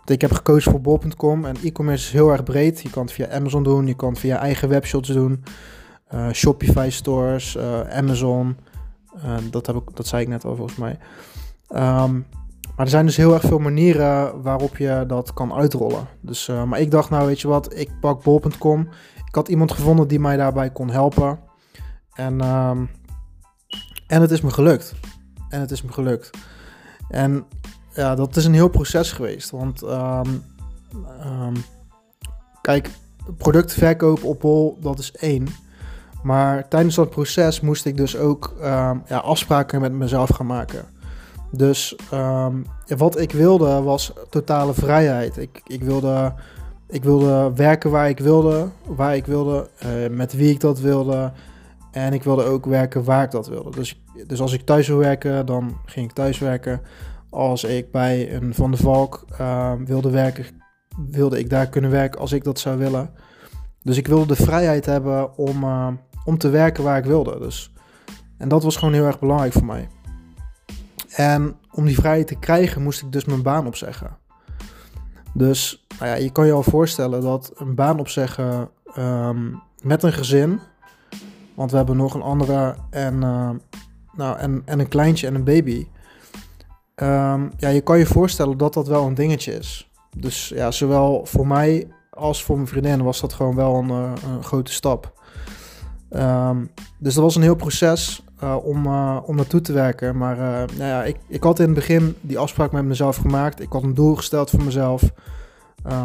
Ik 0.05 0.21
heb 0.21 0.31
gekozen 0.31 0.71
voor 0.71 0.81
bol.com 0.81 1.45
en 1.45 1.55
e-commerce 1.63 2.05
is 2.05 2.11
heel 2.11 2.31
erg 2.31 2.43
breed. 2.43 2.81
Je 2.81 2.89
kan 2.89 3.03
het 3.03 3.11
via 3.11 3.29
Amazon 3.29 3.63
doen, 3.63 3.87
je 3.87 3.95
kan 3.95 4.09
het 4.09 4.19
via 4.19 4.39
eigen 4.39 4.69
webshops 4.69 5.07
doen. 5.07 5.43
Shopify 6.31 6.87
stores, 6.91 7.57
Amazon. 7.91 8.57
dat, 9.49 9.65
heb 9.65 9.75
ik, 9.75 9.83
dat 9.93 10.07
zei 10.07 10.21
ik 10.21 10.27
net 10.27 10.45
al 10.45 10.55
volgens 10.55 10.77
mij. 10.77 10.97
Um, 11.75 12.25
maar 12.79 12.87
er 12.87 12.93
zijn 12.93 13.05
dus 13.05 13.17
heel 13.17 13.33
erg 13.33 13.41
veel 13.41 13.59
manieren 13.59 14.41
waarop 14.41 14.77
je 14.77 15.03
dat 15.07 15.33
kan 15.33 15.53
uitrollen. 15.53 16.07
Dus, 16.21 16.47
uh, 16.47 16.63
maar 16.63 16.79
ik 16.79 16.91
dacht, 16.91 17.09
nou 17.09 17.27
weet 17.27 17.41
je 17.41 17.47
wat, 17.47 17.77
ik 17.77 17.89
pak 17.99 18.23
bol.com. 18.23 18.87
Ik 19.25 19.35
had 19.35 19.47
iemand 19.47 19.71
gevonden 19.71 20.07
die 20.07 20.19
mij 20.19 20.37
daarbij 20.37 20.69
kon 20.69 20.89
helpen. 20.89 21.39
En, 22.13 22.41
um, 22.45 22.89
en 24.07 24.21
het 24.21 24.31
is 24.31 24.41
me 24.41 24.49
gelukt. 24.49 24.95
En 25.49 25.59
het 25.59 25.71
is 25.71 25.81
me 25.81 25.91
gelukt. 25.91 26.29
En 27.09 27.45
ja, 27.93 28.15
dat 28.15 28.35
is 28.35 28.45
een 28.45 28.53
heel 28.53 28.69
proces 28.69 29.11
geweest. 29.11 29.49
Want 29.49 29.81
ehm, 29.81 30.29
ehm, 31.19 31.55
kijk, 32.61 32.89
product 33.37 33.73
verkopen 33.73 34.27
op 34.27 34.41
hol, 34.41 34.77
dat 34.81 34.99
is 34.99 35.11
één. 35.11 35.47
Maar 36.23 36.67
tijdens 36.67 36.95
dat 36.95 37.09
proces 37.09 37.59
moest 37.59 37.85
ik 37.85 37.97
dus 37.97 38.17
ook 38.17 38.55
ehm, 38.61 38.97
ja, 39.05 39.17
afspraken 39.17 39.81
met 39.81 39.91
mezelf 39.91 40.29
gaan 40.29 40.45
maken. 40.45 40.97
Dus 41.51 41.95
wat 42.97 43.19
ik 43.19 43.31
wilde 43.31 43.81
was 43.81 44.13
totale 44.29 44.73
vrijheid. 44.73 45.37
Ik, 45.37 45.61
ik, 45.67 45.83
wilde, 45.83 46.33
ik 46.89 47.03
wilde 47.03 47.51
werken 47.55 47.91
waar 47.91 48.09
ik 48.09 48.19
wilde, 48.19 48.67
waar 48.85 49.15
ik 49.15 49.25
wilde, 49.25 49.69
uh, 49.85 50.15
met 50.15 50.33
wie 50.33 50.49
ik 50.49 50.59
dat 50.59 50.79
wilde. 50.79 51.31
En 51.91 52.13
ik 52.13 52.23
wilde 52.23 52.43
ook 52.43 52.65
werken 52.65 53.03
waar 53.03 53.23
ik 53.23 53.31
dat 53.31 53.47
wilde. 53.47 53.71
Dus, 53.71 54.01
dus 54.27 54.41
als 54.41 54.53
ik 54.53 54.61
thuis 54.61 54.87
wil 54.87 54.97
werken, 54.97 55.45
dan 55.45 55.77
ging 55.85 56.05
ik 56.05 56.15
thuis 56.15 56.39
werken. 56.39 56.81
Als 57.29 57.63
ik 57.63 57.91
bij 57.91 58.33
een 58.33 58.53
Van 58.55 58.71
de 58.71 58.77
Valk 58.77 59.25
uh, 59.41 59.73
wilde 59.85 60.09
werken, 60.09 60.45
wilde 61.11 61.39
ik 61.39 61.49
daar 61.49 61.67
kunnen 61.67 61.91
werken 61.91 62.19
als 62.19 62.31
ik 62.31 62.43
dat 62.43 62.59
zou 62.59 62.77
willen. 62.77 63.09
Dus 63.83 63.97
ik 63.97 64.07
wilde 64.07 64.25
de 64.25 64.43
vrijheid 64.43 64.85
hebben 64.85 65.37
om, 65.37 65.63
uh, 65.63 65.87
om 66.25 66.37
te 66.37 66.49
werken 66.49 66.83
waar 66.83 66.97
ik 66.97 67.05
wilde. 67.05 67.39
Dus, 67.39 67.73
en 68.37 68.49
dat 68.49 68.63
was 68.63 68.75
gewoon 68.75 68.93
heel 68.93 69.05
erg 69.05 69.19
belangrijk 69.19 69.53
voor 69.53 69.65
mij. 69.65 69.87
En 71.15 71.57
om 71.71 71.85
die 71.85 71.95
vrijheid 71.95 72.27
te 72.27 72.39
krijgen, 72.39 72.81
moest 72.81 73.01
ik 73.01 73.11
dus 73.11 73.25
mijn 73.25 73.41
baan 73.41 73.67
opzeggen. 73.67 74.17
Dus 75.33 75.85
nou 75.99 76.11
ja, 76.11 76.15
je 76.15 76.31
kan 76.31 76.45
je 76.45 76.51
al 76.51 76.63
voorstellen 76.63 77.21
dat 77.21 77.51
een 77.55 77.75
baan 77.75 77.99
opzeggen 77.99 78.69
um, 78.97 79.61
met 79.83 80.03
een 80.03 80.13
gezin. 80.13 80.59
Want 81.55 81.71
we 81.71 81.77
hebben 81.77 81.97
nog 81.97 82.13
een 82.13 82.21
andere 82.21 82.75
en, 82.89 83.13
uh, 83.13 83.49
nou, 84.13 84.37
en, 84.37 84.61
en 84.65 84.79
een 84.79 84.87
kleintje 84.87 85.27
en 85.27 85.35
een 85.35 85.43
baby. 85.43 85.87
Um, 86.95 87.51
ja, 87.57 87.69
je 87.69 87.81
kan 87.81 87.97
je 87.97 88.05
voorstellen 88.05 88.57
dat 88.57 88.73
dat 88.73 88.87
wel 88.87 89.05
een 89.05 89.13
dingetje 89.13 89.53
is. 89.53 89.91
Dus 90.17 90.49
ja, 90.49 90.71
zowel 90.71 91.25
voor 91.25 91.47
mij 91.47 91.87
als 92.09 92.43
voor 92.43 92.55
mijn 92.55 92.67
vriendin 92.67 93.03
was 93.03 93.21
dat 93.21 93.33
gewoon 93.33 93.55
wel 93.55 93.75
een, 93.75 93.89
uh, 93.89 94.11
een 94.35 94.43
grote 94.43 94.71
stap. 94.71 95.21
Um, 96.11 96.71
dus 96.97 97.13
dat 97.13 97.23
was 97.23 97.35
een 97.35 97.41
heel 97.41 97.55
proces 97.55 98.23
uh, 98.43 98.55
om, 98.65 98.85
uh, 98.85 99.17
om 99.25 99.35
naartoe 99.35 99.61
te 99.61 99.73
werken. 99.73 100.17
Maar 100.17 100.37
nou 100.37 100.89
ja, 100.89 101.03
ik, 101.03 101.17
ik 101.27 101.43
had 101.43 101.59
in 101.59 101.65
het 101.65 101.75
begin 101.75 102.15
die 102.21 102.37
afspraak 102.37 102.71
met 102.71 102.85
mezelf 102.85 103.15
gemaakt. 103.15 103.61
Ik 103.61 103.71
had 103.71 103.83
een 103.83 103.93
doel 103.93 104.15
gesteld 104.15 104.49
voor 104.49 104.63
mezelf. 104.63 105.03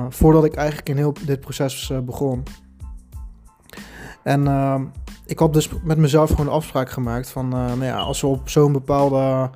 voordat 0.08 0.44
ik 0.44 0.54
eigenlijk 0.54 0.88
in 0.88 0.96
heel 0.96 1.14
dit 1.26 1.40
proces 1.40 1.92
begon. 2.04 2.42
En 4.22 4.46
ehm, 4.46 4.84
ik 5.26 5.38
had 5.38 5.52
dus 5.52 5.68
met 5.82 5.98
mezelf 5.98 6.30
gewoon 6.30 6.46
een 6.46 6.52
afspraak 6.52 6.90
gemaakt 6.90 7.30
van, 7.30 7.48
nou 7.48 7.84
ja, 7.84 7.98
als 7.98 8.20
we 8.20 8.26
op 8.26 8.48
zo'n 8.48 8.72
bepaalde 8.72 9.50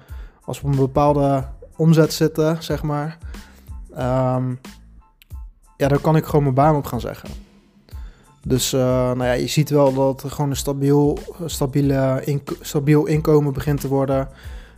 als 0.48 0.60
we 0.60 0.66
op 0.66 0.72
een 0.72 0.78
bepaalde 0.78 1.44
omzet 1.76 2.12
zitten, 2.12 2.62
zeg 2.62 2.82
maar, 2.82 3.18
um, 3.90 4.60
ja, 5.76 5.88
dan 5.88 6.00
kan 6.00 6.16
ik 6.16 6.24
gewoon 6.24 6.42
mijn 6.42 6.54
baan 6.54 6.76
op 6.76 6.84
gaan 6.84 7.00
zeggen. 7.00 7.28
Dus 8.48 8.72
uh, 8.72 8.80
nou 8.80 9.24
ja, 9.24 9.32
je 9.32 9.46
ziet 9.46 9.70
wel 9.70 9.94
dat 9.94 10.22
er 10.22 10.30
gewoon 10.30 10.50
een 10.50 10.56
stabiel, 10.56 11.18
stabiele 11.44 12.22
stabiel 12.60 13.06
inkomen 13.06 13.52
begint 13.52 13.80
te 13.80 13.88
worden. 13.88 14.28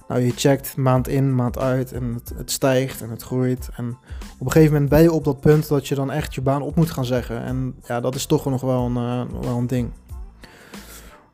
Nou, 0.08 0.20
je 0.20 0.32
checkt 0.36 0.76
maand 0.76 1.08
in, 1.08 1.34
maand 1.34 1.58
uit 1.58 1.92
en 1.92 2.14
het, 2.14 2.32
het, 2.36 2.50
stijgt 2.50 3.02
en 3.02 3.10
het 3.10 3.22
groeit. 3.22 3.68
En 3.76 3.98
op 4.38 4.46
een 4.46 4.52
gegeven 4.52 4.72
moment 4.72 4.90
ben 4.90 5.02
je 5.02 5.12
op 5.12 5.24
dat 5.24 5.40
punt 5.40 5.68
dat 5.68 5.88
je 5.88 5.94
dan 5.94 6.10
echt 6.10 6.34
je 6.34 6.40
baan 6.40 6.62
op 6.62 6.76
moet 6.76 6.90
gaan 6.90 7.04
zeggen. 7.04 7.42
En 7.42 7.74
ja, 7.84 8.00
dat 8.00 8.14
is 8.14 8.26
toch 8.26 8.44
nog 8.44 8.60
wel 8.60 8.84
een, 8.84 8.96
uh, 8.96 9.22
wel 9.40 9.56
een 9.56 9.66
ding. 9.66 9.90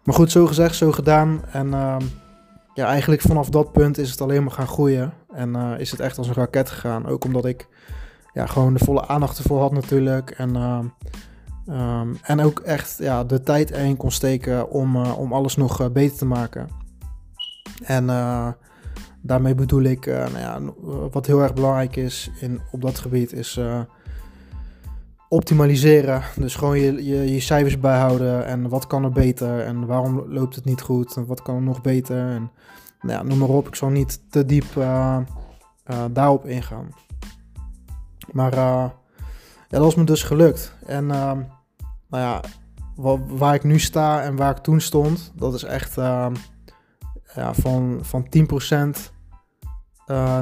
Maar 0.02 0.14
goed, 0.14 0.30
zo 0.30 0.46
gezegd, 0.46 0.74
zo 0.74 0.92
gedaan. 0.92 1.40
En 1.50 1.66
uh, 1.66 1.96
ja, 2.74 2.86
eigenlijk 2.86 3.20
vanaf 3.20 3.48
dat 3.48 3.72
punt 3.72 3.98
is 3.98 4.10
het 4.10 4.20
alleen 4.20 4.42
maar 4.42 4.52
gaan 4.52 4.68
groeien. 4.68 5.12
En 5.32 5.56
uh, 5.56 5.72
is 5.78 5.90
het 5.90 6.00
echt 6.00 6.18
als 6.18 6.28
een 6.28 6.34
raket 6.34 6.70
gegaan. 6.70 7.06
Ook 7.06 7.24
omdat 7.24 7.44
ik 7.44 7.68
ja, 8.32 8.46
gewoon 8.46 8.74
de 8.74 8.84
volle 8.84 9.06
aandacht 9.06 9.38
ervoor 9.38 9.60
had 9.60 9.72
natuurlijk. 9.72 10.30
En, 10.30 10.56
uh, 10.56 10.78
um, 11.68 12.16
en 12.22 12.40
ook 12.40 12.58
echt 12.60 12.98
ja, 12.98 13.24
de 13.24 13.40
tijd 13.40 13.70
erin 13.70 13.96
kon 13.96 14.10
steken 14.10 14.70
om, 14.70 14.96
uh, 14.96 15.18
om 15.18 15.32
alles 15.32 15.56
nog 15.56 15.92
beter 15.92 16.18
te 16.18 16.26
maken. 16.26 16.68
En 17.84 18.06
daarmee 19.22 19.54
bedoel 19.54 19.82
ik, 19.82 20.06
nou 20.06 20.38
ja, 20.38 20.60
wat 21.10 21.26
heel 21.26 21.42
erg 21.42 21.54
belangrijk 21.54 21.96
is 21.96 22.30
in, 22.40 22.60
op 22.70 22.82
dat 22.82 22.98
gebied, 22.98 23.32
is 23.32 23.60
optimaliseren. 25.28 26.22
Dus 26.36 26.54
gewoon 26.54 26.78
je, 26.80 27.32
je, 27.32 27.40
cijfers 27.40 27.80
bijhouden 27.80 28.46
en 28.46 28.68
wat 28.68 28.86
kan 28.86 29.04
er 29.04 29.12
beter 29.12 29.60
en 29.60 29.86
waarom 29.86 30.24
loopt 30.28 30.54
het 30.54 30.64
niet 30.64 30.80
goed 30.80 31.16
en 31.16 31.26
wat 31.26 31.42
kan 31.42 31.56
er 31.56 31.62
nog 31.62 31.80
beter. 31.80 32.18
En 32.18 32.50
nou 33.00 33.18
ja, 33.18 33.22
noem 33.22 33.38
maar 33.38 33.48
op, 33.48 33.66
ik 33.66 33.74
zal 33.74 33.88
niet 33.88 34.20
te 34.30 34.44
diep 34.44 34.66
daarop 36.12 36.46
ingaan. 36.46 36.88
Maar 38.32 38.54
ja, 38.54 38.94
dat 39.68 39.80
was 39.80 39.94
me 39.94 40.04
dus 40.04 40.22
gelukt. 40.22 40.72
En 40.86 41.10
ehm, 41.10 41.40
nou 42.08 42.22
ja, 42.22 42.40
waar, 43.26 43.54
ik 43.54 43.62
nu 43.62 43.78
sta 43.78 44.22
en 44.22 44.36
waar 44.36 44.50
ik 44.50 44.62
toen 44.62 44.80
stond, 44.80 45.32
dat 45.34 45.54
is 45.54 45.62
echt 45.62 45.98
ehm, 45.98 46.34
ja, 47.34 47.54
van, 47.54 47.98
van 48.02 48.26
10% 49.06 49.14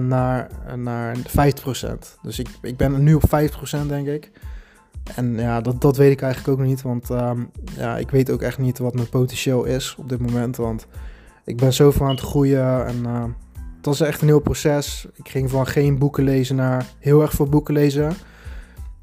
naar, 0.00 0.50
naar 0.76 1.16
50%. 1.16 1.22
Dus 2.22 2.38
ik, 2.38 2.48
ik 2.62 2.76
ben 2.76 3.02
nu 3.02 3.14
op 3.14 3.22
50% 3.84 3.86
denk 3.86 4.06
ik. 4.06 4.30
En 5.14 5.38
ja, 5.38 5.60
dat, 5.60 5.80
dat 5.80 5.96
weet 5.96 6.12
ik 6.12 6.22
eigenlijk 6.22 6.60
ook 6.60 6.66
niet. 6.66 6.82
Want 6.82 7.10
um, 7.10 7.50
ja, 7.76 7.96
ik 7.96 8.10
weet 8.10 8.30
ook 8.30 8.42
echt 8.42 8.58
niet 8.58 8.78
wat 8.78 8.94
mijn 8.94 9.08
potentieel 9.08 9.64
is 9.64 9.94
op 9.98 10.08
dit 10.08 10.20
moment. 10.20 10.56
Want 10.56 10.86
ik 11.44 11.56
ben 11.56 11.72
zoveel 11.72 12.06
aan 12.06 12.14
het 12.14 12.24
groeien. 12.24 12.86
En 12.86 12.96
uh, 13.06 13.24
het 13.76 13.86
was 13.86 14.00
echt 14.00 14.20
een 14.20 14.26
heel 14.28 14.40
proces. 14.40 15.06
Ik 15.14 15.28
ging 15.28 15.50
van 15.50 15.66
geen 15.66 15.98
boeken 15.98 16.24
lezen 16.24 16.56
naar 16.56 16.86
heel 16.98 17.22
erg 17.22 17.32
veel 17.32 17.48
boeken 17.48 17.74
lezen. 17.74 18.12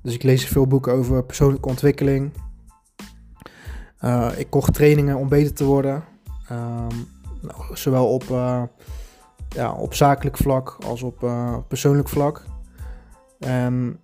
Dus 0.02 0.14
ik 0.14 0.24
lees 0.24 0.46
veel 0.46 0.68
boeken 0.68 0.94
over 0.94 1.24
persoonlijke 1.24 1.70
ontwikkeling. 1.70 2.32
Uh, 4.04 4.32
ik 4.38 4.50
kocht 4.50 4.74
trainingen 4.74 5.18
om 5.18 5.30
beter 5.30 5.54
te 5.54 5.64
worden. 5.64 6.04
Um, 6.52 7.08
nou, 7.42 7.76
zowel 7.76 8.14
op, 8.14 8.24
uh, 8.24 8.64
ja, 9.50 9.72
op 9.72 9.94
zakelijk 9.94 10.38
vlak 10.38 10.78
als 10.86 11.04
op 11.04 11.32
persoonlijk 11.68 12.10
vlak. 12.10 12.46
En 13.40 14.00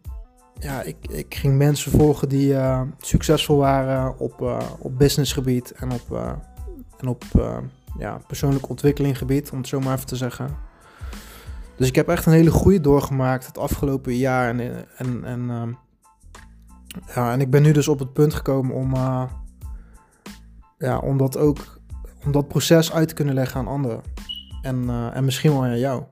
ja, 0.60 0.82
ik, 0.82 0.98
ik 1.10 1.36
ging 1.36 1.58
mensen 1.58 1.92
volgen 1.92 2.30
die 2.30 2.56
succesvol 2.98 3.58
waren 3.58 4.20
op, 4.20 4.62
op 4.80 4.98
businessgebied 4.98 5.72
en 5.72 5.92
op, 5.92 6.36
en 6.98 7.08
op 7.08 7.24
ja, 7.98 8.22
persoonlijk 8.28 8.70
ontwikkelinggebied, 8.70 9.52
om 9.52 9.58
het 9.58 9.68
zo 9.68 9.80
maar 9.80 9.94
even 9.94 10.08
te 10.08 10.16
zeggen. 10.16 10.56
Dus 11.78 11.88
ik 11.88 11.96
heb 11.96 12.08
echt 12.08 12.26
een 12.26 12.34
hele 12.34 12.52
groei 12.52 12.82
doorgemaakt 12.82 13.46
het 13.46 13.58
afgelopen 13.58 14.16
jaar. 14.16 14.50
En, 14.50 14.60
en, 14.98 15.24
en, 15.24 15.50
ehm, 15.50 15.72
ja, 17.16 17.32
en 17.32 17.42
ik 17.42 17.50
ben 17.50 17.62
nu 17.62 17.72
dus 17.72 17.88
op 17.88 18.00
het 18.00 18.14
punt 18.14 18.34
gekomen 18.34 18.76
om, 18.76 18.94
ja, 20.78 20.98
om 20.98 21.18
dat 21.18 21.38
ook 21.38 21.80
om 22.26 22.32
dat 22.32 22.48
proces 22.48 22.94
uit 22.94 23.08
te 23.08 23.14
kunnen 23.14 23.34
leggen 23.34 23.60
aan 23.60 23.68
anderen. 23.68 24.02
En, 24.62 24.90
en 25.14 25.26
misschien 25.26 25.52
wel 25.52 25.64
aan 25.64 25.80
jou. 25.80 26.04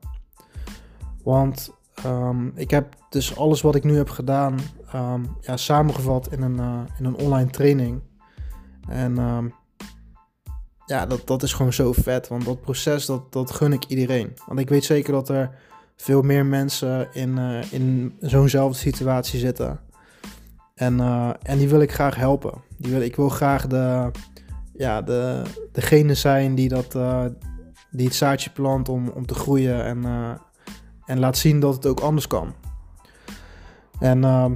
Want 1.22 1.74
Um, 2.06 2.52
ik 2.54 2.70
heb 2.70 2.94
dus 3.08 3.36
alles 3.36 3.60
wat 3.60 3.74
ik 3.74 3.84
nu 3.84 3.96
heb 3.96 4.10
gedaan 4.10 4.58
um, 4.94 5.36
ja, 5.40 5.56
samengevat 5.56 6.32
in 6.32 6.42
een, 6.42 6.56
uh, 6.56 6.80
in 6.98 7.04
een 7.04 7.16
online 7.16 7.50
training. 7.50 8.00
En 8.88 9.18
um, 9.18 9.54
ja, 10.86 11.06
dat, 11.06 11.26
dat 11.26 11.42
is 11.42 11.52
gewoon 11.52 11.72
zo 11.72 11.92
vet. 11.92 12.28
Want 12.28 12.44
dat 12.44 12.60
proces, 12.60 13.06
dat, 13.06 13.32
dat 13.32 13.50
gun 13.50 13.72
ik 13.72 13.84
iedereen. 13.84 14.36
Want 14.46 14.60
ik 14.60 14.68
weet 14.68 14.84
zeker 14.84 15.12
dat 15.12 15.28
er 15.28 15.50
veel 15.96 16.22
meer 16.22 16.46
mensen 16.46 17.08
in, 17.12 17.36
uh, 17.36 17.72
in 17.72 18.16
zo'nzelfde 18.20 18.78
situatie 18.78 19.38
zitten. 19.38 19.80
En, 20.74 21.00
en 21.42 21.58
die 21.58 21.68
wil 21.68 21.80
ik 21.80 21.92
graag 21.92 22.14
helpen. 22.14 22.62
Die 22.76 22.92
wil, 22.92 23.00
ik 23.00 23.16
wil 23.16 23.28
graag 23.28 23.66
de, 23.66 24.10
ja, 24.78 25.02
de, 25.02 25.42
degene 25.72 26.14
zijn 26.14 26.54
die, 26.54 26.68
dat, 26.68 26.92
die 27.90 28.06
het 28.06 28.14
zaadje 28.14 28.50
plant 28.50 28.88
om, 28.88 29.08
om 29.08 29.26
te 29.26 29.34
groeien 29.34 29.84
en, 29.84 30.04
en 31.04 31.18
laat 31.18 31.38
zien 31.38 31.60
dat 31.60 31.74
het 31.74 31.86
ook 31.86 32.00
anders 32.00 32.26
kan. 32.26 32.54
En 33.98 34.22
uh, 34.22 34.50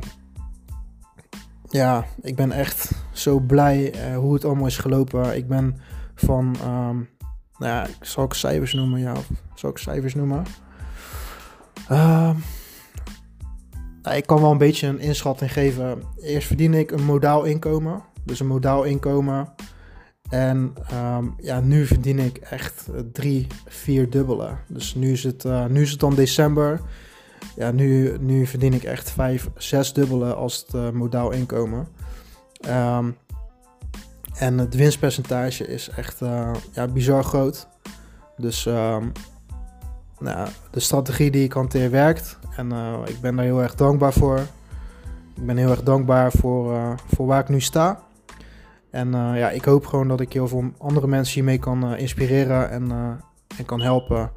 ja, 1.68 2.04
ik 2.22 2.36
ben 2.36 2.52
echt 2.52 2.90
zo 3.12 3.38
blij 3.38 3.94
uh, 3.94 4.16
hoe 4.16 4.34
het 4.34 4.44
allemaal 4.44 4.66
is 4.66 4.78
gelopen. 4.78 5.36
Ik 5.36 5.48
ben 5.48 5.76
van, 6.14 6.56
um, 6.64 7.08
nou 7.58 7.72
ja, 7.72 7.86
zal 8.00 8.24
ik 8.24 8.34
cijfers 8.34 8.72
noemen? 8.72 9.00
Ja, 9.00 9.14
zal 9.54 9.70
ik 9.70 9.78
cijfers 9.78 10.14
noemen? 10.14 10.44
Ik 14.14 14.26
kan 14.26 14.40
wel 14.40 14.50
een 14.50 14.58
beetje 14.58 14.86
een 14.86 14.98
inschatting 14.98 15.52
geven. 15.52 16.02
Eerst 16.20 16.46
verdien 16.46 16.74
ik 16.74 16.90
een 16.90 17.04
modaal 17.04 17.44
inkomen. 17.44 18.02
Dus 18.24 18.40
een 18.40 18.46
modaal 18.46 18.82
inkomen 18.82 19.54
en 20.30 20.74
um, 20.92 21.34
ja, 21.40 21.60
nu 21.60 21.86
verdien 21.86 22.18
ik 22.18 22.36
echt 22.36 22.88
drie, 23.12 23.46
vier 23.66 24.10
dubbele. 24.10 24.50
Dus 24.66 24.94
nu 24.94 25.12
is 25.12 25.22
het, 25.22 25.44
uh, 25.44 25.66
nu 25.66 25.82
is 25.82 25.90
het 25.90 26.00
dan 26.00 26.14
december. 26.14 26.80
Ja, 27.56 27.70
nu, 27.70 28.16
nu 28.20 28.46
verdien 28.46 28.74
ik 28.74 28.82
echt 28.82 29.10
vijf, 29.10 29.48
zes 29.56 29.92
dubbele 29.92 30.34
als 30.34 30.56
het 30.56 30.74
uh, 30.74 30.90
modaal 30.90 31.30
inkomen. 31.30 31.88
Um, 32.68 33.16
en 34.34 34.58
het 34.58 34.74
winstpercentage 34.74 35.66
is 35.66 35.88
echt 35.88 36.20
uh, 36.20 36.50
ja, 36.72 36.86
bizar 36.88 37.24
groot. 37.24 37.68
Dus 38.36 38.66
um, 38.66 39.12
nou, 40.18 40.48
de 40.70 40.80
strategie 40.80 41.30
die 41.30 41.44
ik 41.44 41.52
hanteer 41.52 41.90
werkt. 41.90 42.38
En 42.56 42.72
ik 43.06 43.20
ben 43.20 43.36
daar 43.36 43.44
heel 43.44 43.62
erg 43.62 43.74
dankbaar 43.74 44.12
voor. 44.12 44.38
Ik 45.36 45.46
ben 45.46 45.56
heel 45.56 45.70
erg 45.70 45.82
dankbaar 45.82 46.32
voor, 46.32 46.94
voor 47.14 47.26
waar 47.26 47.40
ik 47.40 47.48
nu 47.48 47.60
sta. 47.60 48.00
En 48.90 49.12
ja, 49.12 49.50
ik 49.50 49.64
hoop 49.64 49.86
gewoon 49.86 50.08
dat 50.08 50.20
ik 50.20 50.32
heel 50.32 50.48
veel 50.48 50.72
andere 50.78 51.06
mensen 51.06 51.34
hiermee 51.34 51.58
kan 51.58 51.96
inspireren 51.96 52.70
en, 52.70 52.90
en 53.58 53.64
kan 53.64 53.80
helpen. 53.80 54.32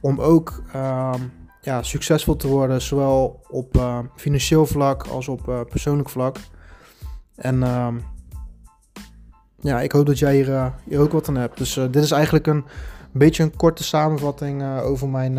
Om 0.00 0.20
ook 0.20 0.62
ehm, 0.72 1.20
ja, 1.60 1.82
succesvol 1.82 2.36
te 2.36 2.48
worden, 2.48 2.82
zowel 2.82 3.40
op 3.48 3.82
financieel 4.16 4.66
vlak 4.66 5.06
als 5.06 5.28
op 5.28 5.66
persoonlijk 5.68 6.08
vlak. 6.08 6.36
En 7.34 7.56
uh, 7.56 7.88
ja, 9.60 9.80
ik 9.80 9.92
hoop 9.92 10.06
dat 10.06 10.18
jij 10.18 10.34
hier, 10.34 11.00
ook 11.00 11.12
wat 11.12 11.28
aan 11.28 11.36
hebt. 11.36 11.58
Dus 11.58 11.74
dit 11.74 11.96
is 12.02 12.10
eigenlijk 12.10 12.46
een, 12.46 12.56
een, 12.56 12.64
beetje 13.12 13.42
een 13.42 13.56
korte 13.56 13.84
samenvatting 13.84 14.80
over, 14.80 15.08
mijn, 15.08 15.38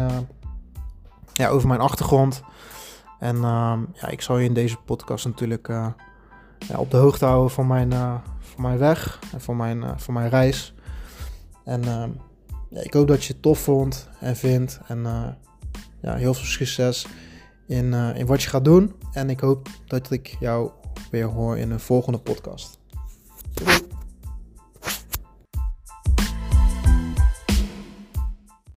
ja, 1.34 1.48
over 1.48 1.68
mijn 1.68 1.80
achtergrond. 1.80 2.44
En 3.20 3.36
ehm, 3.36 3.80
ja, 3.94 4.08
ik 4.08 4.22
zal 4.22 4.38
je 4.38 4.46
in 4.46 4.54
deze 4.54 4.78
podcast 4.86 5.26
natuurlijk 5.26 5.70
op 6.76 6.92
de 6.92 6.98
hoogte 6.98 7.26
houden 7.26 7.52
van 7.52 7.68
mijn, 7.68 7.92
van 8.40 8.62
mijn 8.62 8.78
weg 8.78 9.20
en 9.34 9.42
van 9.42 9.58
mijn, 9.58 10.00
van 10.00 10.14
mijn 10.14 10.30
reis. 10.30 10.74
En 11.66 11.84
ehm, 11.84 12.10
ja, 12.70 12.82
ik 12.82 12.94
hoop 12.94 13.08
dat 13.08 13.24
je 13.24 13.34
het 13.34 13.42
tof 13.42 13.60
vond 13.60 14.10
en 14.20 14.36
vindt. 14.36 14.80
En 14.88 15.04
ja, 16.02 16.16
heel 16.16 16.34
veel 16.34 16.46
succes 16.46 17.08
in, 17.68 17.94
in 17.94 18.26
wat 18.26 18.44
je 18.44 18.50
gaat 18.50 18.66
doen. 18.66 18.96
En 19.12 19.30
ik 19.30 19.40
hoop 19.40 19.68
dat 19.88 20.12
ik 20.12 20.36
jou 20.40 20.72
weer 21.12 21.26
hoor 21.26 21.58
in 21.58 21.72
een 21.72 21.80
volgende 21.80 22.20
podcast. 22.20 22.80